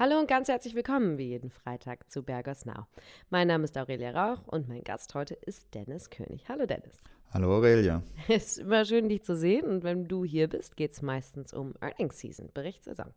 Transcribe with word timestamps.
Hallo 0.00 0.18
und 0.18 0.28
ganz 0.28 0.48
herzlich 0.48 0.74
willkommen 0.74 1.18
wie 1.18 1.28
jeden 1.28 1.50
Freitag 1.50 2.10
zu 2.10 2.22
Bergers 2.22 2.64
Now. 2.64 2.86
Mein 3.28 3.48
Name 3.48 3.64
ist 3.64 3.76
Aurelia 3.76 4.12
Rauch 4.12 4.48
und 4.48 4.66
mein 4.66 4.82
Gast 4.82 5.14
heute 5.14 5.34
ist 5.34 5.74
Dennis 5.74 6.08
König. 6.08 6.48
Hallo 6.48 6.64
Dennis. 6.64 7.02
Hallo 7.34 7.54
Aurelia. 7.58 8.02
Es 8.28 8.56
ist 8.56 8.58
immer 8.60 8.86
schön, 8.86 9.10
dich 9.10 9.24
zu 9.24 9.36
sehen 9.36 9.66
und 9.66 9.84
wenn 9.84 10.08
du 10.08 10.24
hier 10.24 10.48
bist, 10.48 10.78
geht 10.78 10.92
es 10.92 11.02
meistens 11.02 11.52
um 11.52 11.74
Earnings 11.82 12.18
Season, 12.18 12.48
Berichtssaison. 12.54 13.12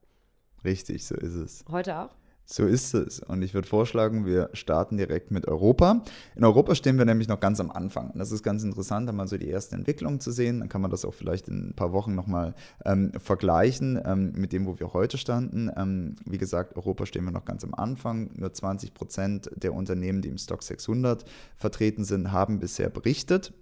Richtig, 0.65 1.05
so 1.05 1.15
ist 1.15 1.35
es. 1.35 1.63
Heute 1.71 1.99
auch? 1.99 2.17
So 2.45 2.65
ist 2.65 2.93
es. 2.93 3.19
Und 3.19 3.41
ich 3.41 3.53
würde 3.53 3.67
vorschlagen, 3.67 4.25
wir 4.25 4.49
starten 4.53 4.97
direkt 4.97 5.31
mit 5.31 5.47
Europa. 5.47 6.03
In 6.35 6.43
Europa 6.43 6.75
stehen 6.75 6.97
wir 6.97 7.05
nämlich 7.05 7.29
noch 7.29 7.39
ganz 7.39 7.59
am 7.59 7.71
Anfang. 7.71 8.11
Und 8.11 8.19
das 8.19 8.31
ist 8.31 8.43
ganz 8.43 8.63
interessant, 8.63 9.07
da 9.07 9.13
mal 9.13 9.27
so 9.27 9.37
die 9.37 9.47
erste 9.47 9.75
Entwicklung 9.75 10.19
zu 10.19 10.31
sehen. 10.31 10.59
Dann 10.59 10.69
kann 10.69 10.81
man 10.81 10.91
das 10.91 11.05
auch 11.05 11.13
vielleicht 11.13 11.47
in 11.47 11.69
ein 11.69 11.73
paar 11.73 11.93
Wochen 11.93 12.15
nochmal 12.15 12.53
ähm, 12.85 13.13
vergleichen 13.17 13.99
ähm, 14.03 14.33
mit 14.35 14.51
dem, 14.51 14.65
wo 14.65 14.77
wir 14.77 14.93
heute 14.93 15.17
standen. 15.17 15.71
Ähm, 15.75 16.17
wie 16.25 16.37
gesagt, 16.37 16.75
Europa 16.75 17.05
stehen 17.05 17.23
wir 17.23 17.31
noch 17.31 17.45
ganz 17.45 17.63
am 17.63 17.73
Anfang. 17.73 18.31
Nur 18.35 18.51
20 18.51 18.93
Prozent 18.93 19.49
der 19.55 19.73
Unternehmen, 19.73 20.21
die 20.21 20.29
im 20.29 20.37
Stock 20.37 20.63
600 20.63 21.23
vertreten 21.55 22.03
sind, 22.03 22.31
haben 22.31 22.59
bisher 22.59 22.89
berichtet. 22.89 23.53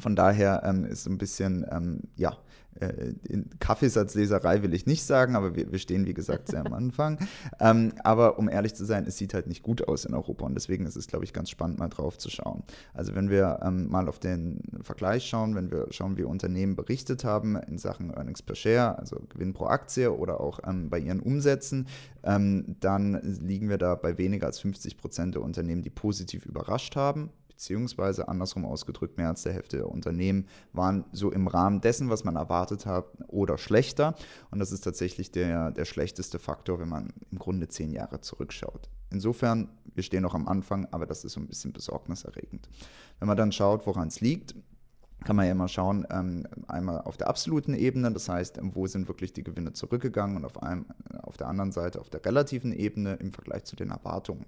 Von 0.00 0.16
daher 0.16 0.62
ähm, 0.64 0.84
ist 0.84 1.06
ein 1.06 1.18
bisschen, 1.18 1.66
ähm, 1.70 2.00
ja, 2.16 2.36
äh, 2.80 3.12
Kaffeesatzleserei 3.58 4.62
will 4.62 4.74
ich 4.74 4.86
nicht 4.86 5.04
sagen, 5.04 5.36
aber 5.36 5.56
wir, 5.56 5.72
wir 5.72 5.78
stehen, 5.78 6.06
wie 6.06 6.14
gesagt, 6.14 6.48
sehr 6.48 6.64
am 6.64 6.72
Anfang. 6.74 7.18
ähm, 7.60 7.92
aber 8.04 8.38
um 8.38 8.48
ehrlich 8.48 8.74
zu 8.74 8.84
sein, 8.84 9.04
es 9.06 9.16
sieht 9.16 9.34
halt 9.34 9.46
nicht 9.46 9.62
gut 9.62 9.86
aus 9.88 10.04
in 10.04 10.14
Europa 10.14 10.46
und 10.46 10.54
deswegen 10.54 10.86
ist 10.86 10.96
es, 10.96 11.06
glaube 11.06 11.24
ich, 11.24 11.32
ganz 11.32 11.50
spannend, 11.50 11.78
mal 11.78 11.88
drauf 11.88 12.18
zu 12.18 12.30
schauen. 12.30 12.62
Also 12.94 13.14
wenn 13.14 13.30
wir 13.30 13.60
ähm, 13.62 13.88
mal 13.88 14.08
auf 14.08 14.18
den 14.18 14.60
Vergleich 14.82 15.26
schauen, 15.26 15.54
wenn 15.54 15.70
wir 15.70 15.86
schauen, 15.90 16.16
wie 16.16 16.24
Unternehmen 16.24 16.76
berichtet 16.76 17.24
haben 17.24 17.56
in 17.56 17.78
Sachen 17.78 18.10
Earnings 18.10 18.42
per 18.42 18.54
Share, 18.54 18.98
also 18.98 19.20
Gewinn 19.28 19.52
pro 19.52 19.66
Aktie 19.66 20.12
oder 20.12 20.40
auch 20.40 20.60
ähm, 20.66 20.90
bei 20.90 20.98
ihren 20.98 21.20
Umsätzen, 21.20 21.88
ähm, 22.22 22.76
dann 22.80 23.20
liegen 23.22 23.68
wir 23.68 23.78
da 23.78 23.94
bei 23.94 24.18
weniger 24.18 24.46
als 24.46 24.60
50 24.60 24.96
Prozent 24.96 25.34
der 25.34 25.42
Unternehmen, 25.42 25.82
die 25.82 25.90
positiv 25.90 26.46
überrascht 26.46 26.96
haben 26.96 27.30
beziehungsweise 27.58 28.28
andersrum 28.28 28.64
ausgedrückt, 28.64 29.18
mehr 29.18 29.30
als 29.30 29.42
der 29.42 29.52
Hälfte 29.52 29.78
der 29.78 29.90
Unternehmen 29.90 30.46
waren 30.72 31.04
so 31.10 31.32
im 31.32 31.48
Rahmen 31.48 31.80
dessen, 31.80 32.08
was 32.08 32.22
man 32.22 32.36
erwartet 32.36 32.86
hat, 32.86 33.06
oder 33.26 33.58
schlechter. 33.58 34.14
Und 34.52 34.60
das 34.60 34.70
ist 34.70 34.82
tatsächlich 34.82 35.32
der, 35.32 35.72
der 35.72 35.84
schlechteste 35.84 36.38
Faktor, 36.38 36.78
wenn 36.78 36.88
man 36.88 37.12
im 37.32 37.38
Grunde 37.40 37.66
zehn 37.66 37.90
Jahre 37.90 38.20
zurückschaut. 38.20 38.88
Insofern, 39.10 39.70
wir 39.92 40.04
stehen 40.04 40.22
noch 40.22 40.36
am 40.36 40.46
Anfang, 40.46 40.86
aber 40.92 41.04
das 41.04 41.24
ist 41.24 41.32
so 41.32 41.40
ein 41.40 41.48
bisschen 41.48 41.72
besorgniserregend. 41.72 42.68
Wenn 43.18 43.26
man 43.26 43.36
dann 43.36 43.50
schaut, 43.50 43.88
woran 43.88 44.06
es 44.06 44.20
liegt, 44.20 44.54
kann 45.24 45.34
man 45.34 45.46
ja 45.46 45.50
immer 45.50 45.66
schauen, 45.66 46.06
ähm, 46.10 46.46
einmal 46.68 47.00
auf 47.00 47.16
der 47.16 47.26
absoluten 47.26 47.74
Ebene, 47.74 48.12
das 48.12 48.28
heißt, 48.28 48.60
wo 48.62 48.86
sind 48.86 49.08
wirklich 49.08 49.32
die 49.32 49.42
Gewinne 49.42 49.72
zurückgegangen 49.72 50.36
und 50.36 50.44
auf, 50.44 50.62
einem, 50.62 50.86
auf 51.22 51.36
der 51.36 51.48
anderen 51.48 51.72
Seite 51.72 52.00
auf 52.00 52.08
der 52.08 52.24
relativen 52.24 52.72
Ebene 52.72 53.14
im 53.14 53.32
Vergleich 53.32 53.64
zu 53.64 53.74
den 53.74 53.90
Erwartungen. 53.90 54.46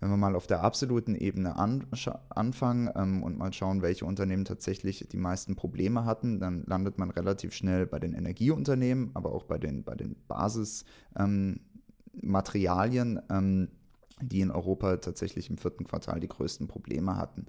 Wenn 0.00 0.08
wir 0.08 0.16
mal 0.16 0.34
auf 0.34 0.46
der 0.46 0.62
absoluten 0.62 1.14
Ebene 1.14 1.56
anfangen 1.56 2.88
ähm, 2.96 3.22
und 3.22 3.36
mal 3.36 3.52
schauen, 3.52 3.82
welche 3.82 4.06
Unternehmen 4.06 4.46
tatsächlich 4.46 5.06
die 5.10 5.18
meisten 5.18 5.56
Probleme 5.56 6.06
hatten, 6.06 6.40
dann 6.40 6.64
landet 6.66 6.96
man 6.98 7.10
relativ 7.10 7.52
schnell 7.52 7.86
bei 7.86 7.98
den 7.98 8.14
Energieunternehmen, 8.14 9.10
aber 9.14 9.32
auch 9.32 9.44
bei 9.44 9.58
den, 9.58 9.84
bei 9.84 9.94
den 9.94 10.16
Basismaterialien, 10.26 13.20
ähm, 13.30 13.30
ähm, 13.30 13.68
die 14.22 14.40
in 14.40 14.50
Europa 14.50 14.96
tatsächlich 14.96 15.50
im 15.50 15.58
vierten 15.58 15.84
Quartal 15.84 16.20
die 16.20 16.28
größten 16.28 16.66
Probleme 16.68 17.16
hatten. 17.16 17.46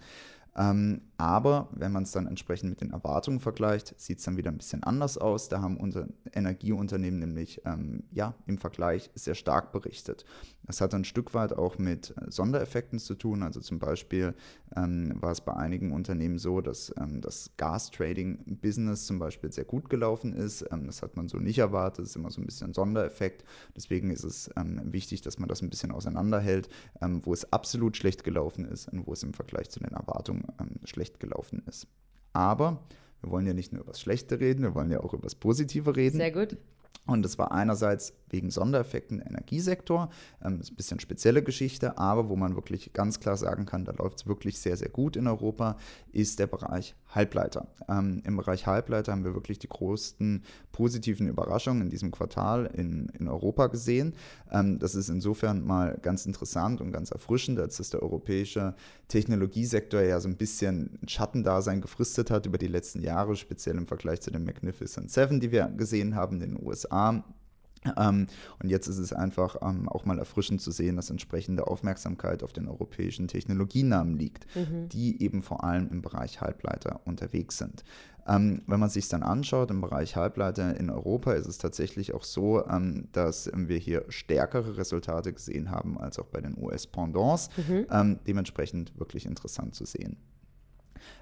Ähm, 0.56 1.02
aber 1.18 1.70
wenn 1.72 1.92
man 1.92 2.04
es 2.04 2.12
dann 2.12 2.28
entsprechend 2.28 2.72
mit 2.72 2.82
den 2.82 2.92
Erwartungen 2.92 3.40
vergleicht, 3.40 3.94
sieht 3.98 4.20
es 4.20 4.26
dann 4.26 4.38
wieder 4.38 4.52
ein 4.52 4.58
bisschen 4.58 4.84
anders 4.84 5.18
aus. 5.18 5.50
Da 5.50 5.62
haben 5.62 5.78
unsere 5.78 6.10
Energieunternehmen 6.34 7.20
nämlich 7.20 7.62
ähm, 7.66 8.04
ja, 8.12 8.34
im 8.48 8.58
Vergleich 8.58 9.12
sehr 9.16 9.36
stark 9.36 9.72
berichtet. 9.72 10.26
Das 10.64 10.82
hat 10.82 10.94
ein 10.94 11.06
Stück 11.06 11.34
weit 11.34 11.54
auch 11.54 11.78
mit 11.78 12.16
äh, 12.18 12.30
Sondereffekten 12.30 13.00
zu 13.00 13.16
tun. 13.16 13.44
Also 13.44 13.62
zum 13.62 13.80
Beispiel 13.80 14.34
ähm, 14.76 15.14
war 15.22 15.32
es 15.32 15.42
bei 15.42 15.54
einigen 15.54 15.92
Unternehmen 15.92 16.38
so, 16.38 16.60
dass 16.60 16.94
ähm, 17.00 17.22
das 17.22 17.52
Gas-Trading-Business 17.58 19.06
zum 19.06 19.20
Beispiel 19.20 19.52
sehr 19.52 19.66
gut 19.66 19.90
gelaufen 19.90 20.34
ist. 20.34 20.66
Ähm, 20.72 20.88
das 20.88 21.02
hat 21.02 21.16
man 21.16 21.28
so 21.28 21.38
nicht 21.38 21.60
erwartet. 21.60 22.00
Das 22.00 22.10
ist 22.10 22.16
immer 22.16 22.32
so 22.32 22.42
ein 22.42 22.46
bisschen 22.46 22.72
ein 22.72 22.74
Sondereffekt. 22.74 23.46
Deswegen 23.76 24.10
ist 24.10 24.24
es 24.24 24.50
ähm, 24.58 24.82
wichtig, 24.86 25.22
dass 25.22 25.40
man 25.40 25.48
das 25.48 25.62
ein 25.62 25.70
bisschen 25.70 25.92
auseinanderhält, 25.92 26.68
wo 27.00 27.34
es 27.34 27.52
absolut 27.52 27.98
schlecht 27.98 28.24
gelaufen 28.24 28.66
ist 28.66 28.88
und 28.90 29.06
wo 29.08 29.14
es 29.14 29.24
im 29.24 29.34
Vergleich 29.34 29.70
zu 29.70 29.80
den 29.80 29.92
Erwartungen 29.92 30.41
ähm, 30.60 30.80
schlecht 30.86 31.20
gelaufen 31.20 31.64
ist. 31.68 31.88
Aber 32.34 32.84
wir 33.22 33.32
wollen 33.32 33.46
ja 33.46 33.54
nicht 33.54 33.72
nur 33.72 33.82
über 33.84 33.92
das 33.92 34.02
Schlechte 34.02 34.40
reden, 34.40 34.64
wir 34.64 34.76
wollen 34.76 34.92
ja 34.92 35.02
auch 35.02 35.14
über 35.14 35.24
das 35.24 35.36
Positive 35.36 35.96
reden. 35.96 36.18
Sehr 36.18 36.32
gut. 36.32 36.58
Und 37.08 37.24
das 37.24 37.38
war 37.38 37.52
einerseits 37.52 38.14
wegen 38.32 38.50
Sondereffekten 38.50 39.20
Energiesektor, 39.20 40.10
ähm, 40.44 40.60
ist 40.60 40.72
ein 40.72 40.76
bisschen 40.76 41.00
spezielle 41.00 41.44
Geschichte, 41.44 41.98
aber 41.98 42.30
wo 42.30 42.36
man 42.36 42.56
wirklich 42.56 42.94
ganz 42.94 43.20
klar 43.20 43.38
sagen 43.38 43.66
kann, 43.66 43.86
da 43.86 43.92
läuft 43.92 44.22
es 44.22 44.28
wirklich 44.28 44.60
sehr, 44.60 44.78
sehr 44.78 44.90
gut 44.90 45.16
in 45.16 45.28
Europa, 45.28 45.78
ist 46.12 46.40
der 46.40 46.48
Bereich 46.48 46.96
Halbleiter. 47.10 47.68
Ähm, 47.90 48.22
Im 48.26 48.38
Bereich 48.38 48.68
Halbleiter 48.68 49.12
haben 49.12 49.24
wir 49.24 49.34
wirklich 49.34 49.60
die 49.60 49.68
größten 49.68 50.44
positiven 50.72 51.28
Überraschungen 51.28 51.82
in 51.82 51.90
diesem 51.90 52.12
Quartal 52.12 52.68
in, 52.68 53.10
in 53.18 53.28
Europa 53.28 53.68
gesehen. 53.68 54.14
Ähm, 54.50 54.80
das 54.80 54.96
ist 54.96 55.10
insofern 55.10 55.66
mal 55.66 55.98
ganz 56.02 56.26
interessant 56.26 56.82
und 56.82 56.92
ganz 56.92 57.12
erfrischend, 57.12 57.60
als 57.60 57.78
dass 57.78 57.90
der 57.90 58.02
europäische 58.02 58.76
Technologiesektor 59.08 60.02
ja 60.02 60.20
so 60.20 60.30
ein 60.30 60.38
bisschen 60.38 61.00
Schattendasein 61.06 61.82
gefristet 61.82 62.32
hat 62.32 62.46
über 62.46 62.58
die 62.58 62.68
letzten 62.68 63.02
Jahre, 63.02 63.36
speziell 63.36 63.78
im 63.78 63.88
Vergleich 63.88 64.22
zu 64.22 64.32
den 64.32 64.46
Magnificent 64.46 65.12
Seven, 65.12 65.40
die 65.40 65.52
wir 65.52 65.68
gesehen 65.68 66.16
haben 66.16 66.42
in 66.42 66.56
den 66.56 66.66
USA. 66.66 67.24
Ähm, 67.98 68.28
und 68.62 68.70
jetzt 68.70 68.88
ist 68.88 69.00
es 69.00 69.14
einfach 69.14 69.56
ähm, 69.62 69.90
auch 69.90 70.06
mal 70.06 70.20
erfrischend 70.20 70.62
zu 70.62 70.72
sehen, 70.72 70.96
dass 70.96 71.10
entsprechende 71.10 71.68
Aufmerksamkeit 71.68 72.44
auf 72.44 72.54
den 72.54 72.68
europäischen 72.68 73.28
Technologienamen 73.28 74.18
liegt, 74.18 74.46
mhm. 74.56 74.90
die 74.90 75.22
eben 75.24 75.42
vor 75.42 75.64
allem 75.64 75.90
im 75.90 76.02
Bereich 76.02 76.42
Halbleiter 76.42 77.02
unterwegs 77.06 77.58
sind. 77.58 77.84
Ähm, 78.28 78.62
wenn 78.68 78.80
man 78.80 78.90
sich 78.90 79.08
dann 79.10 79.24
anschaut, 79.24 79.72
im 79.72 79.82
Bereich 79.82 80.16
Halbleiter 80.16 80.78
in 80.80 80.90
Europa 80.92 81.34
ist 81.34 81.48
es 81.48 81.58
tatsächlich 81.58 82.14
auch 82.14 82.24
so, 82.24 82.66
ähm, 82.68 83.08
dass 83.14 83.50
wir 83.54 83.78
hier 83.78 84.06
stärkere 84.10 84.78
Resultate 84.78 85.34
gesehen 85.34 85.72
haben 85.72 86.00
als 86.00 86.20
auch 86.20 86.28
bei 86.28 86.40
den 86.42 86.56
US-Pendants. 86.58 87.50
Mhm. 87.58 87.88
Ähm, 87.90 88.20
dementsprechend 88.28 88.98
wirklich 89.00 89.26
interessant 89.26 89.74
zu 89.74 89.86
sehen. 89.86 90.18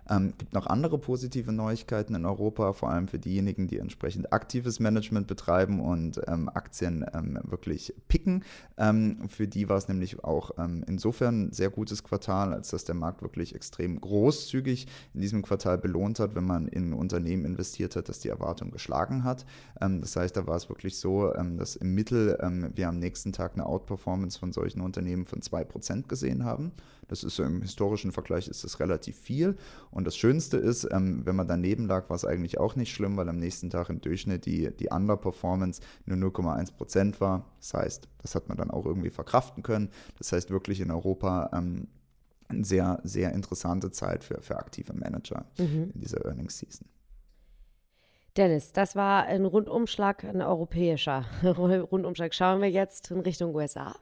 Ähm, 0.09 0.33
gibt 0.37 0.53
noch 0.53 0.65
andere 0.65 0.97
positive 0.97 1.51
Neuigkeiten 1.51 2.15
in 2.15 2.25
Europa, 2.25 2.73
vor 2.73 2.89
allem 2.89 3.07
für 3.07 3.19
diejenigen, 3.19 3.67
die 3.67 3.77
entsprechend 3.77 4.33
aktives 4.33 4.79
Management 4.79 5.27
betreiben 5.27 5.79
und 5.79 6.19
ähm, 6.27 6.49
Aktien 6.49 7.05
ähm, 7.13 7.39
wirklich 7.43 7.93
picken. 8.07 8.43
Ähm, 8.77 9.29
für 9.29 9.47
die 9.47 9.69
war 9.69 9.77
es 9.77 9.87
nämlich 9.87 10.23
auch 10.23 10.51
ähm, 10.57 10.83
insofern 10.87 11.43
ein 11.43 11.51
sehr 11.51 11.69
gutes 11.69 12.03
Quartal, 12.03 12.53
als 12.53 12.69
dass 12.69 12.85
der 12.85 12.95
Markt 12.95 13.21
wirklich 13.21 13.53
extrem 13.53 14.01
großzügig 14.01 14.87
in 15.13 15.21
diesem 15.21 15.43
Quartal 15.43 15.77
belohnt 15.77 16.19
hat, 16.19 16.35
wenn 16.35 16.45
man 16.45 16.67
in 16.67 16.93
Unternehmen 16.93 17.45
investiert 17.45 17.95
hat, 17.95 18.09
das 18.09 18.19
die 18.19 18.29
Erwartung 18.29 18.71
geschlagen 18.71 19.23
hat. 19.23 19.45
Ähm, 19.79 20.01
das 20.01 20.15
heißt, 20.15 20.35
da 20.35 20.47
war 20.47 20.55
es 20.55 20.69
wirklich 20.69 20.97
so, 20.97 21.31
dass 21.57 21.75
im 21.75 21.93
Mittel 21.93 22.37
wir 22.75 22.87
am 22.87 22.99
nächsten 22.99 23.31
Tag 23.31 23.53
eine 23.53 23.65
Outperformance 23.65 24.39
von 24.39 24.51
solchen 24.51 24.81
Unternehmen 24.81 25.25
von 25.25 25.41
2% 25.41 26.07
gesehen 26.07 26.43
haben. 26.43 26.71
Das 27.09 27.23
ist 27.23 27.35
so 27.35 27.43
im 27.43 27.61
historischen 27.61 28.11
Vergleich 28.13 28.47
ist 28.47 28.63
das 28.63 28.79
relativ 28.79 29.19
viel. 29.19 29.57
Und 29.91 30.05
das 30.05 30.15
Schönste 30.15 30.57
ist, 30.57 30.87
ähm, 30.91 31.25
wenn 31.25 31.35
man 31.35 31.47
daneben 31.47 31.87
lag, 31.87 32.09
war 32.09 32.15
es 32.15 32.23
eigentlich 32.23 32.59
auch 32.59 32.75
nicht 32.75 32.93
schlimm, 32.93 33.17
weil 33.17 33.27
am 33.27 33.37
nächsten 33.37 33.69
Tag 33.69 33.89
im 33.89 33.99
Durchschnitt 33.99 34.45
die, 34.45 34.69
die 34.77 34.89
Underperformance 34.89 35.81
nur 36.05 36.17
0,1 36.17 36.73
Prozent 36.73 37.19
war. 37.19 37.45
Das 37.59 37.73
heißt, 37.73 38.07
das 38.21 38.35
hat 38.35 38.47
man 38.47 38.57
dann 38.57 38.71
auch 38.71 38.85
irgendwie 38.85 39.09
verkraften 39.09 39.63
können. 39.63 39.89
Das 40.17 40.31
heißt 40.31 40.51
wirklich 40.51 40.79
in 40.79 40.91
Europa 40.91 41.49
ähm, 41.53 41.87
eine 42.47 42.63
sehr, 42.63 42.99
sehr 43.03 43.33
interessante 43.33 43.91
Zeit 43.91 44.23
für, 44.23 44.41
für 44.41 44.57
aktive 44.57 44.93
Manager 44.93 45.45
mhm. 45.57 45.91
in 45.93 46.01
dieser 46.01 46.23
Earnings 46.25 46.59
Season. 46.59 46.87
Dennis, 48.37 48.71
das 48.71 48.95
war 48.95 49.23
ein 49.23 49.45
Rundumschlag, 49.45 50.23
ein 50.23 50.41
europäischer 50.41 51.25
Rundumschlag. 51.43 52.33
Schauen 52.33 52.61
wir 52.61 52.69
jetzt 52.69 53.11
in 53.11 53.19
Richtung 53.19 53.53
USA. 53.55 53.95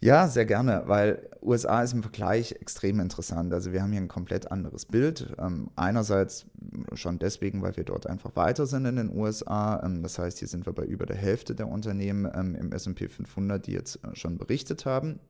Ja, 0.00 0.28
sehr 0.28 0.44
gerne, 0.44 0.82
weil 0.86 1.28
USA 1.40 1.82
ist 1.82 1.92
im 1.92 2.02
Vergleich 2.02 2.52
extrem 2.52 3.00
interessant. 3.00 3.52
Also 3.52 3.72
wir 3.72 3.82
haben 3.82 3.92
hier 3.92 4.00
ein 4.00 4.08
komplett 4.08 4.50
anderes 4.50 4.84
Bild. 4.86 5.34
Ähm, 5.38 5.70
einerseits 5.76 6.46
schon 6.94 7.18
deswegen, 7.18 7.62
weil 7.62 7.76
wir 7.76 7.84
dort 7.84 8.06
einfach 8.06 8.34
weiter 8.36 8.66
sind 8.66 8.84
in 8.86 8.96
den 8.96 9.16
USA. 9.16 9.82
Ähm, 9.84 10.02
das 10.02 10.18
heißt, 10.18 10.38
hier 10.38 10.48
sind 10.48 10.66
wir 10.66 10.72
bei 10.72 10.84
über 10.84 11.06
der 11.06 11.16
Hälfte 11.16 11.54
der 11.54 11.68
Unternehmen 11.68 12.30
ähm, 12.34 12.54
im 12.54 12.72
SP 12.72 13.08
500, 13.08 13.66
die 13.66 13.72
jetzt 13.72 13.96
äh, 14.04 14.14
schon 14.14 14.38
berichtet 14.38 14.84
haben. 14.84 15.20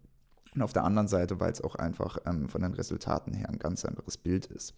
Und 0.54 0.62
auf 0.62 0.72
der 0.72 0.84
anderen 0.84 1.08
Seite, 1.08 1.40
weil 1.40 1.50
es 1.50 1.62
auch 1.62 1.74
einfach 1.74 2.18
ähm, 2.26 2.48
von 2.48 2.62
den 2.62 2.74
Resultaten 2.74 3.34
her 3.34 3.48
ein 3.48 3.58
ganz 3.58 3.84
anderes 3.84 4.16
Bild 4.16 4.46
ist. 4.46 4.74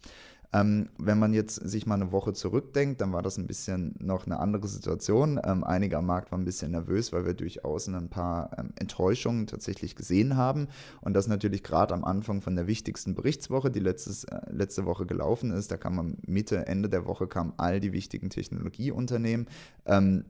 Ähm, 0.53 0.89
wenn 0.97 1.19
man 1.19 1.33
jetzt 1.33 1.55
sich 1.55 1.85
mal 1.85 1.95
eine 1.95 2.11
Woche 2.11 2.31
zurückdenkt, 2.31 3.01
dann 3.01 3.11
war 3.11 3.21
das 3.21 3.37
ein 3.37 3.47
bisschen 3.47 3.95
noch 3.99 4.25
eine 4.25 4.39
andere 4.39 4.67
Situation. 4.67 5.39
Ähm, 5.43 5.63
einige 5.63 5.97
am 5.97 6.05
Markt 6.05 6.31
waren 6.31 6.41
ein 6.41 6.45
bisschen 6.45 6.71
nervös, 6.71 7.11
weil 7.11 7.25
wir 7.25 7.33
durchaus 7.33 7.87
ein 7.87 8.09
paar 8.09 8.51
ähm, 8.57 8.71
Enttäuschungen 8.79 9.47
tatsächlich 9.47 9.95
gesehen 9.95 10.37
haben. 10.37 10.69
Und 11.01 11.13
das 11.13 11.27
natürlich 11.27 11.63
gerade 11.63 11.93
am 11.93 12.05
Anfang 12.05 12.41
von 12.41 12.55
der 12.55 12.65
wichtigsten 12.65 13.13
Berichtswoche, 13.13 13.69
die 13.71 13.81
letztes, 13.81 14.23
äh, 14.23 14.39
letzte 14.49 14.85
Woche 14.85 15.05
gelaufen 15.05 15.51
ist. 15.51 15.69
Da 15.69 15.77
kam 15.77 15.99
am 15.99 16.17
Mitte, 16.25 16.65
Ende 16.65 16.87
der 16.87 17.05
Woche 17.05 17.27
kamen 17.27 17.53
all 17.57 17.81
die 17.81 17.91
wichtigen 17.91 18.29
Technologieunternehmen. 18.29 19.47
Ähm, 19.85 20.23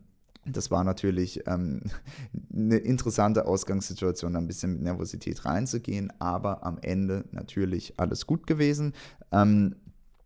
Das 0.51 0.71
war 0.71 0.83
natürlich 0.83 1.41
ähm, 1.47 1.81
eine 2.53 2.77
interessante 2.77 3.45
Ausgangssituation, 3.45 4.35
ein 4.35 4.47
bisschen 4.47 4.73
mit 4.73 4.81
Nervosität 4.81 5.45
reinzugehen, 5.45 6.11
aber 6.19 6.65
am 6.65 6.77
Ende 6.81 7.25
natürlich 7.31 7.99
alles 7.99 8.25
gut 8.25 8.47
gewesen. 8.47 8.93
Ähm, 9.31 9.75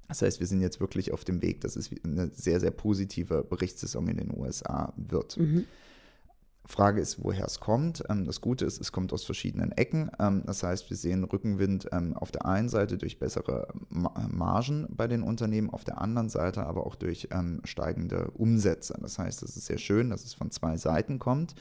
das 0.08 0.22
heißt, 0.22 0.40
wir 0.42 0.48
sind 0.48 0.60
jetzt 0.60 0.82
wirklich 0.82 1.14
auf 1.14 1.24
dem 1.24 1.42
Weg, 1.42 1.62
dass 1.62 1.78
es 1.78 1.90
eine 2.04 2.30
sehr, 2.34 2.60
sehr 2.60 2.72
positive 2.72 3.44
Berichtssaison 3.44 4.08
in 4.10 4.18
den 4.18 4.38
USA 4.38 4.94
wird. 4.98 5.38
Mhm. 5.38 5.66
Frage 6.66 7.02
ist, 7.02 7.24
woher 7.24 7.46
es 7.46 7.60
kommt. 7.60 8.04
Ähm, 8.10 8.26
das 8.26 8.40
Gute 8.40 8.66
ist, 8.66 8.80
es 8.80 8.92
kommt 8.92 9.14
aus 9.14 9.26
verschiedenen 9.26 9.72
Ecken. 9.72 10.12
Ähm, 10.20 10.44
das 10.46 10.64
heißt, 10.64 10.90
wir 10.90 10.98
sehen 10.98 11.24
Rückenwind 11.24 11.88
ähm, 11.92 12.16
auf 12.16 12.32
der 12.32 12.46
einen 12.46 12.70
Seite 12.70 12.98
durch 12.98 13.20
bessere 13.20 13.68
Margen 13.90 14.88
bei 14.90 15.08
den 15.08 15.24
Unternehmen, 15.24 15.70
auf 15.70 15.84
der 15.84 16.00
anderen 16.00 16.30
Seite 16.30 16.66
aber 16.66 16.86
auch 16.86 16.96
durch 16.96 17.28
steigende 17.64 18.32
Umsätze. 18.32 18.98
Das 19.02 19.20
heißt, 19.20 19.44
es 19.44 19.58
ist 19.58 19.66
sehr 19.66 19.78
schön, 19.78 20.10
dass 20.10 20.24
es 20.24 20.34
von 20.34 20.52
zwei 20.52 20.78
Seiten 20.78 21.20
kommt. 21.20 21.56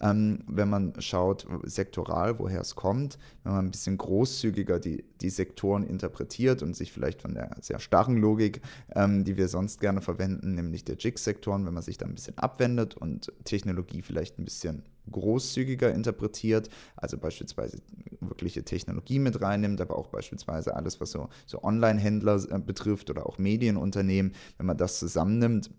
Ähm, 0.00 0.40
wenn 0.46 0.68
man 0.68 0.94
schaut, 1.00 1.46
sektoral, 1.64 2.38
woher 2.38 2.60
es 2.60 2.74
kommt, 2.74 3.18
wenn 3.42 3.52
man 3.52 3.66
ein 3.66 3.70
bisschen 3.70 3.96
großzügiger 3.98 4.80
die, 4.80 5.04
die 5.20 5.30
Sektoren 5.30 5.84
interpretiert 5.84 6.62
und 6.62 6.76
sich 6.76 6.92
vielleicht 6.92 7.22
von 7.22 7.34
der 7.34 7.56
sehr 7.60 7.78
starren 7.78 8.16
Logik, 8.16 8.60
ähm, 8.94 9.24
die 9.24 9.36
wir 9.36 9.48
sonst 9.48 9.80
gerne 9.80 10.00
verwenden, 10.00 10.54
nämlich 10.54 10.84
der 10.84 10.96
JIG-Sektoren, 10.96 11.66
wenn 11.66 11.74
man 11.74 11.82
sich 11.82 11.98
da 11.98 12.06
ein 12.06 12.14
bisschen 12.14 12.38
abwendet 12.38 12.94
und 12.94 13.32
Technologie 13.44 14.02
vielleicht 14.02 14.38
ein 14.38 14.44
bisschen 14.44 14.82
großzügiger 15.10 15.92
interpretiert, 15.92 16.68
also 16.96 17.18
beispielsweise 17.18 17.78
wirkliche 18.20 18.64
Technologie 18.64 19.18
mit 19.18 19.40
reinnimmt, 19.40 19.80
aber 19.80 19.98
auch 19.98 20.08
beispielsweise 20.08 20.74
alles, 20.74 21.00
was 21.00 21.10
so, 21.10 21.28
so 21.46 21.62
Online-Händler 21.62 22.42
äh, 22.50 22.58
betrifft 22.58 23.10
oder 23.10 23.26
auch 23.26 23.38
Medienunternehmen, 23.38 24.32
wenn 24.56 24.66
man 24.66 24.76
das 24.76 24.98
zusammennimmt, 24.98 25.70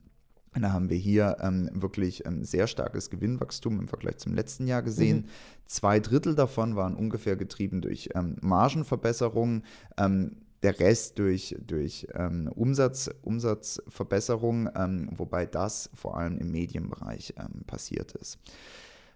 da 0.62 0.72
haben 0.72 0.90
wir 0.90 0.98
hier 0.98 1.38
ähm, 1.42 1.70
wirklich 1.74 2.26
ähm, 2.26 2.44
sehr 2.44 2.68
starkes 2.68 3.10
Gewinnwachstum 3.10 3.80
im 3.80 3.88
Vergleich 3.88 4.18
zum 4.18 4.34
letzten 4.34 4.68
Jahr 4.68 4.82
gesehen. 4.82 5.18
Mhm. 5.18 5.26
Zwei 5.66 6.00
Drittel 6.00 6.36
davon 6.36 6.76
waren 6.76 6.96
ungefähr 6.96 7.36
getrieben 7.36 7.82
durch 7.82 8.10
ähm, 8.16 8.38
Margenverbesserungen. 8.42 9.64
Ähm, 9.98 10.38
der 10.64 10.80
Rest 10.80 11.20
durch, 11.20 11.56
durch 11.68 12.08
ähm, 12.16 12.50
Umsatz, 12.56 13.12
Umsatzverbesserung, 13.22 14.68
wobei 15.12 15.46
das 15.46 15.92
vor 15.94 16.18
allem 16.18 16.40
im 16.40 16.50
Medienbereich 16.50 17.36
passiert 17.68 18.14
ist. 18.14 18.40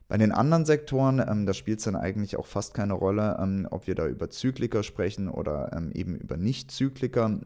Bei 0.10 0.18
den 0.18 0.32
anderen 0.32 0.66
Sektoren, 0.66 1.20
ähm, 1.20 1.46
da 1.46 1.54
spielt 1.54 1.78
es 1.78 1.86
dann 1.86 1.96
eigentlich 1.96 2.36
auch 2.36 2.48
fast 2.48 2.74
keine 2.74 2.94
Rolle, 2.94 3.38
ähm, 3.40 3.68
ob 3.70 3.86
wir 3.86 3.94
da 3.94 4.08
über 4.08 4.32
Zykliker 4.32 4.82
sprechen 4.82 5.30
oder 5.30 5.72
ähm, 5.72 5.92
eben 5.92 6.16
über 6.16 6.36
Nicht-Zykliker. 6.36 7.40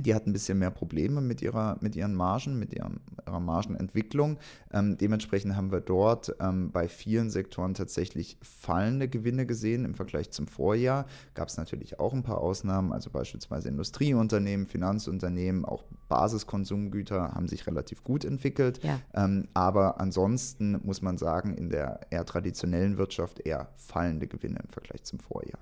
Die 0.00 0.12
hat 0.12 0.26
ein 0.26 0.32
bisschen 0.32 0.58
mehr 0.58 0.72
Probleme 0.72 1.20
mit 1.20 1.40
ihrer, 1.40 1.78
mit 1.80 1.94
ihren 1.94 2.14
Margen, 2.14 2.58
mit 2.58 2.74
ihrem, 2.74 3.00
ihrer 3.26 3.38
Margenentwicklung. 3.38 4.38
Ähm, 4.72 4.98
dementsprechend 4.98 5.54
haben 5.54 5.70
wir 5.70 5.80
dort 5.80 6.34
ähm, 6.40 6.72
bei 6.72 6.88
vielen 6.88 7.30
Sektoren 7.30 7.74
tatsächlich 7.74 8.36
fallende 8.42 9.08
Gewinne 9.08 9.46
gesehen 9.46 9.84
im 9.84 9.94
Vergleich 9.94 10.30
zum 10.32 10.48
Vorjahr. 10.48 11.06
Gab 11.34 11.48
es 11.48 11.56
natürlich 11.56 12.00
auch 12.00 12.12
ein 12.12 12.24
paar 12.24 12.38
Ausnahmen, 12.38 12.92
also 12.92 13.08
beispielsweise 13.10 13.68
Industrieunternehmen, 13.68 14.66
Finanzunternehmen, 14.66 15.64
auch 15.64 15.84
Basiskonsumgüter 16.08 17.32
haben 17.32 17.46
sich 17.46 17.66
relativ 17.68 18.02
gut 18.02 18.24
entwickelt. 18.24 18.82
Ja. 18.82 19.00
Ähm, 19.14 19.46
aber 19.54 20.00
ansonsten 20.00 20.80
muss 20.82 21.02
man 21.02 21.18
sagen, 21.18 21.54
in 21.54 21.70
der 21.70 22.00
eher 22.10 22.26
traditionellen 22.26 22.98
Wirtschaft 22.98 23.40
eher 23.40 23.68
fallende 23.76 24.26
Gewinne 24.26 24.58
im 24.60 24.70
Vergleich 24.70 25.04
zum 25.04 25.20
Vorjahr. 25.20 25.60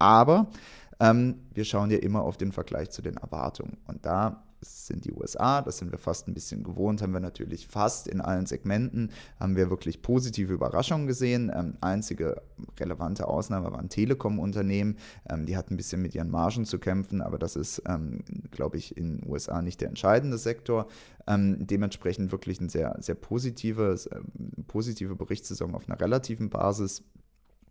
Aber 0.00 0.48
ähm, 0.98 1.36
wir 1.54 1.64
schauen 1.64 1.90
ja 1.90 1.98
immer 1.98 2.22
auf 2.22 2.36
den 2.36 2.52
Vergleich 2.52 2.90
zu 2.90 3.02
den 3.02 3.16
Erwartungen. 3.16 3.78
Und 3.86 4.04
da 4.04 4.42
sind 4.62 5.04
die 5.04 5.12
USA, 5.12 5.62
das 5.62 5.78
sind 5.78 5.90
wir 5.90 5.98
fast 5.98 6.28
ein 6.28 6.34
bisschen 6.34 6.62
gewohnt, 6.62 7.00
haben 7.00 7.12
wir 7.12 7.20
natürlich 7.20 7.66
fast 7.66 8.06
in 8.08 8.20
allen 8.20 8.46
Segmenten, 8.46 9.10
haben 9.38 9.56
wir 9.56 9.70
wirklich 9.70 10.02
positive 10.02 10.52
Überraschungen 10.52 11.06
gesehen. 11.06 11.50
Ähm, 11.54 11.74
einzige 11.80 12.42
relevante 12.78 13.26
Ausnahme 13.26 13.72
waren 13.72 13.88
Telekom-Unternehmen, 13.88 14.98
ähm, 15.28 15.46
die 15.46 15.56
hatten 15.56 15.74
ein 15.74 15.76
bisschen 15.76 16.02
mit 16.02 16.14
ihren 16.14 16.30
Margen 16.30 16.64
zu 16.64 16.78
kämpfen, 16.78 17.22
aber 17.22 17.38
das 17.38 17.56
ist, 17.56 17.82
ähm, 17.86 18.22
glaube 18.50 18.76
ich, 18.76 18.96
in 18.96 19.18
den 19.18 19.30
USA 19.30 19.62
nicht 19.62 19.80
der 19.80 19.88
entscheidende 19.88 20.38
Sektor. 20.38 20.88
Ähm, 21.26 21.66
dementsprechend 21.66 22.32
wirklich 22.32 22.60
eine 22.60 22.68
sehr, 22.68 22.96
sehr 23.00 23.14
positive, 23.14 23.94
äh, 24.10 24.20
positive 24.66 25.16
Berichtssaison 25.16 25.74
auf 25.74 25.88
einer 25.88 26.00
relativen 26.00 26.50
Basis. 26.50 27.02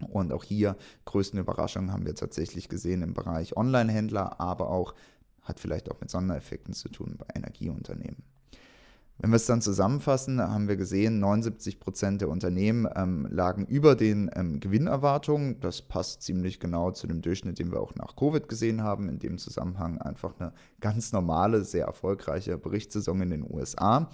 Und 0.07 0.31
auch 0.31 0.43
hier 0.43 0.77
größten 1.05 1.39
Überraschungen 1.39 1.91
haben 1.91 2.05
wir 2.05 2.15
tatsächlich 2.15 2.69
gesehen 2.69 3.01
im 3.01 3.13
Bereich 3.13 3.57
Online-Händler, 3.57 4.39
aber 4.39 4.69
auch 4.69 4.95
hat 5.43 5.59
vielleicht 5.59 5.91
auch 5.91 5.99
mit 5.99 6.09
Sondereffekten 6.09 6.73
zu 6.73 6.89
tun 6.89 7.17
bei 7.17 7.25
Energieunternehmen. 7.35 8.23
Wenn 9.21 9.31
wir 9.31 9.35
es 9.35 9.45
dann 9.45 9.61
zusammenfassen, 9.61 10.39
haben 10.39 10.69
wir 10.69 10.77
gesehen, 10.77 11.19
79 11.19 11.81
Prozent 11.81 12.21
der 12.21 12.29
Unternehmen 12.29 12.87
ähm, 12.95 13.27
lagen 13.29 13.65
über 13.65 13.95
den 13.95 14.31
ähm, 14.33 14.61
Gewinnerwartungen. 14.61 15.59
Das 15.59 15.81
passt 15.81 16.21
ziemlich 16.21 16.61
genau 16.61 16.91
zu 16.91 17.05
dem 17.05 17.21
Durchschnitt, 17.21 17.59
den 17.59 17.69
wir 17.69 17.81
auch 17.81 17.95
nach 17.95 18.15
Covid 18.15 18.47
gesehen 18.47 18.81
haben. 18.81 19.09
In 19.09 19.19
dem 19.19 19.37
Zusammenhang 19.37 19.97
einfach 19.97 20.39
eine 20.39 20.53
ganz 20.79 21.11
normale, 21.11 21.65
sehr 21.65 21.85
erfolgreiche 21.85 22.57
Berichtssaison 22.57 23.21
in 23.21 23.29
den 23.31 23.43
USA. 23.43 24.09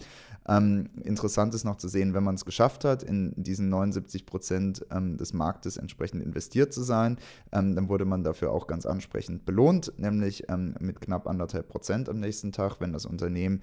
Ähm, 0.48 0.90
interessant 1.04 1.56
ist 1.56 1.64
noch 1.64 1.78
zu 1.78 1.88
sehen, 1.88 2.14
wenn 2.14 2.24
man 2.24 2.36
es 2.36 2.46
geschafft 2.46 2.86
hat, 2.86 3.02
in 3.02 3.34
diesen 3.36 3.70
79 3.70 4.26
Prozent 4.26 4.86
ähm, 4.92 5.18
des 5.18 5.34
Marktes 5.34 5.78
entsprechend 5.78 6.24
investiert 6.24 6.72
zu 6.72 6.84
sein, 6.84 7.18
ähm, 7.52 7.76
dann 7.76 7.90
wurde 7.90 8.06
man 8.06 8.24
dafür 8.24 8.52
auch 8.52 8.68
ganz 8.68 8.86
ansprechend 8.86 9.46
belohnt, 9.46 9.94
nämlich 9.98 10.48
ähm, 10.50 10.76
mit 10.80 11.02
knapp 11.02 11.28
anderthalb 11.28 11.68
Prozent 11.68 12.10
am 12.10 12.20
nächsten 12.20 12.52
Tag, 12.52 12.80
wenn 12.80 12.94
das 12.94 13.06
Unternehmen 13.06 13.62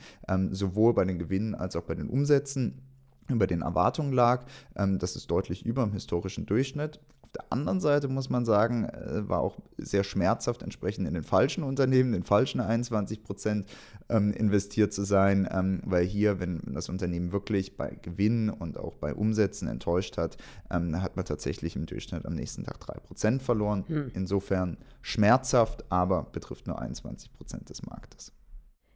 sowohl 0.51 0.95
bei 0.95 1.05
den 1.05 1.19
Gewinnen 1.33 1.55
als 1.55 1.75
auch 1.77 1.83
bei 1.83 1.95
den 1.95 2.09
Umsätzen 2.09 2.83
über 3.29 3.47
den 3.47 3.63
Erwartungen 3.63 4.13
lag. 4.13 4.45
Ähm, 4.77 4.99
das 4.99 5.17
ist 5.17 5.31
deutlich 5.31 5.65
über 5.65 5.83
dem 5.83 5.93
historischen 5.93 6.45
Durchschnitt 6.45 7.01
der 7.35 7.45
anderen 7.51 7.81
Seite 7.81 8.09
muss 8.09 8.29
man 8.29 8.45
sagen, 8.45 8.85
äh, 8.85 9.29
war 9.29 9.41
auch 9.41 9.57
sehr 9.79 10.05
schmerzhaft, 10.05 10.63
entsprechend 10.63 11.09
in 11.09 11.15
den 11.15 11.23
falschen 11.23 11.65
Unternehmen, 11.65 12.13
den 12.13 12.25
falschen 12.25 12.61
21 12.61 13.23
Prozent 13.23 13.67
ähm, 14.09 14.33
investiert 14.33 14.93
zu 14.93 15.05
sein, 15.05 15.49
ähm, 15.51 15.81
weil 15.85 16.05
hier, 16.05 16.41
wenn 16.41 16.61
das 16.67 16.89
Unternehmen 16.89 17.33
wirklich 17.33 17.77
bei 17.77 17.97
Gewinn 18.03 18.51
und 18.51 18.77
auch 18.79 18.97
bei 18.97 19.15
Umsätzen 19.15 19.69
enttäuscht 19.69 20.19
hat, 20.19 20.37
hat 20.69 21.17
man 21.17 21.25
tatsächlich 21.25 21.77
im 21.77 21.87
Durchschnitt 21.87 22.25
am 22.25 22.35
nächsten 22.35 22.65
Tag 22.65 22.81
3 22.81 22.95
Prozent 23.01 23.43
verloren. 23.43 23.85
Hm. 23.87 24.11
Insofern 24.15 24.79
schmerzhaft, 25.03 25.85
aber 25.91 26.25
betrifft 26.25 26.67
nur 26.67 26.81
21 26.81 27.33
Prozent 27.33 27.69
des 27.69 27.83
Marktes. 27.83 28.33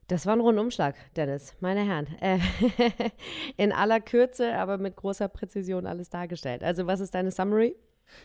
Das 0.08 0.24
war 0.24 0.36
ein 0.36 0.40
Rundumschlag, 0.40 0.94
Dennis, 1.16 1.54
meine 1.58 1.84
Herren. 1.84 2.06
Äh, 2.20 2.38
in 3.56 3.72
aller 3.72 4.00
Kürze, 4.00 4.54
aber 4.54 4.78
mit 4.78 4.94
großer 4.94 5.26
Präzision 5.28 5.84
alles 5.84 6.10
dargestellt. 6.10 6.62
Also, 6.62 6.86
was 6.86 7.00
ist 7.00 7.14
deine 7.14 7.32
Summary? 7.32 7.76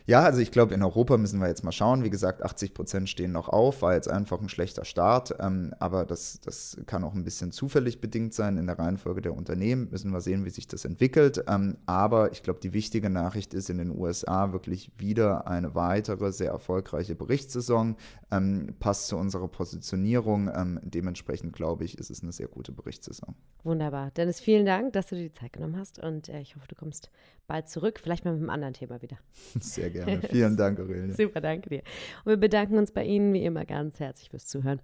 Ja, 0.06 0.22
also 0.22 0.40
ich 0.40 0.50
glaube, 0.50 0.74
in 0.74 0.82
Europa 0.82 1.16
müssen 1.16 1.40
wir 1.40 1.48
jetzt 1.48 1.64
mal 1.64 1.72
schauen. 1.72 2.04
Wie 2.04 2.10
gesagt, 2.10 2.42
80 2.42 2.74
Prozent 2.74 3.08
stehen 3.08 3.32
noch 3.32 3.48
auf, 3.48 3.82
war 3.82 3.94
jetzt 3.94 4.08
einfach 4.08 4.40
ein 4.40 4.48
schlechter 4.48 4.84
Start. 4.84 5.34
Ähm, 5.40 5.74
aber 5.78 6.04
das, 6.04 6.40
das 6.40 6.76
kann 6.86 7.04
auch 7.04 7.14
ein 7.14 7.24
bisschen 7.24 7.52
zufällig 7.52 8.00
bedingt 8.00 8.34
sein 8.34 8.56
in 8.56 8.66
der 8.66 8.78
Reihenfolge 8.78 9.22
der 9.22 9.34
Unternehmen. 9.34 9.88
Müssen 9.90 10.12
wir 10.12 10.20
sehen, 10.20 10.44
wie 10.44 10.50
sich 10.50 10.66
das 10.66 10.84
entwickelt. 10.84 11.44
Ähm, 11.48 11.76
aber 11.86 12.32
ich 12.32 12.42
glaube, 12.42 12.60
die 12.60 12.72
wichtige 12.72 13.10
Nachricht 13.10 13.54
ist 13.54 13.70
in 13.70 13.78
den 13.78 13.96
USA 13.96 14.52
wirklich 14.52 14.90
wieder 14.98 15.46
eine 15.46 15.74
weitere 15.74 16.32
sehr 16.32 16.50
erfolgreiche 16.50 17.14
Berichtssaison. 17.14 17.96
Ähm, 18.30 18.74
passt 18.80 19.08
zu 19.08 19.16
unserer 19.16 19.48
Positionierung. 19.48 20.50
Ähm, 20.54 20.80
dementsprechend 20.82 21.52
glaube 21.52 21.84
ich, 21.84 21.98
ist 21.98 22.10
es 22.10 22.22
eine 22.22 22.32
sehr 22.32 22.48
gute 22.48 22.72
Berichtssaison. 22.72 23.34
Wunderbar. 23.62 24.10
Dennis, 24.10 24.40
vielen 24.40 24.66
Dank, 24.66 24.92
dass 24.92 25.08
du 25.08 25.16
dir 25.16 25.28
die 25.28 25.32
Zeit 25.32 25.52
genommen 25.52 25.76
hast. 25.76 25.98
Und 25.98 26.28
äh, 26.28 26.40
ich 26.40 26.56
hoffe, 26.56 26.66
du 26.68 26.74
kommst 26.74 27.10
bald 27.46 27.68
zurück. 27.68 28.00
Vielleicht 28.02 28.24
mal 28.24 28.32
mit 28.32 28.40
einem 28.40 28.50
anderen 28.50 28.74
Thema 28.74 29.02
wieder. 29.02 29.18
Sehr 29.74 29.90
gerne. 29.90 30.20
Vielen 30.30 30.56
Dank, 30.56 30.78
Aurelia. 30.80 31.14
Super, 31.14 31.40
danke 31.40 31.68
dir. 31.68 31.82
Und 32.24 32.30
wir 32.30 32.36
bedanken 32.36 32.78
uns 32.78 32.92
bei 32.92 33.04
Ihnen 33.04 33.32
wie 33.32 33.44
immer 33.44 33.64
ganz 33.64 34.00
herzlich 34.00 34.30
fürs 34.30 34.46
Zuhören. 34.46 34.80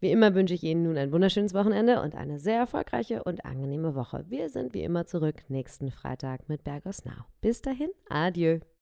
Wie 0.00 0.10
immer 0.10 0.34
wünsche 0.34 0.54
ich 0.54 0.64
Ihnen 0.64 0.82
nun 0.82 0.98
ein 0.98 1.12
wunderschönes 1.12 1.54
Wochenende 1.54 2.02
und 2.02 2.16
eine 2.16 2.40
sehr 2.40 2.58
erfolgreiche 2.58 3.22
und 3.22 3.44
angenehme 3.44 3.94
Woche. 3.94 4.24
Wir 4.28 4.48
sind 4.48 4.74
wie 4.74 4.82
immer 4.82 5.06
zurück 5.06 5.36
nächsten 5.48 5.92
Freitag 5.92 6.48
mit 6.48 6.64
Bergos 6.64 7.04
Now. 7.04 7.24
Bis 7.40 7.62
dahin, 7.62 7.90
adieu. 8.08 8.58